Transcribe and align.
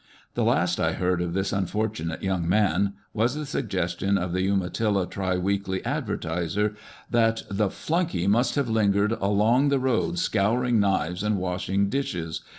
The 0.33 0.43
last 0.43 0.79
I 0.79 0.93
heard 0.93 1.21
of 1.21 1.33
this 1.35 1.53
un 1.53 1.67
fortunate 1.67 2.23
young 2.23 2.49
man 2.49 2.93
was 3.13 3.35
the 3.35 3.45
suggestion 3.45 4.17
of 4.17 4.33
the 4.33 4.41
Umatilla 4.47 5.05
Tri 5.05 5.37
weekly 5.37 5.85
Advertiser:" 5.85 6.73
That 7.11 7.43
the 7.51 7.67
flunkey 7.69 8.25
must 8.27 8.55
have 8.55 8.67
lingered 8.67 9.11
along 9.11 9.69
the 9.69 9.77
road 9.77 10.17
scouring 10.17 10.79
knives 10.79 11.21
and 11.21 11.37
washing 11.37 11.87
dishes. 11.87 12.41